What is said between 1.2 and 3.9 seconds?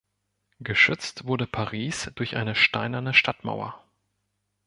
wurde Paris durch eine steinerne Stadtmauer.